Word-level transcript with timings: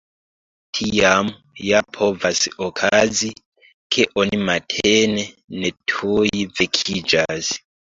Tiam 0.77 1.29
ja 1.65 1.81
povas 1.99 2.41
okazi, 2.69 3.31
ke 3.93 4.09
oni 4.25 4.43
matene 4.51 5.31
ne 5.63 5.77
tuj 5.97 6.31
vekiĝas. 6.63 7.59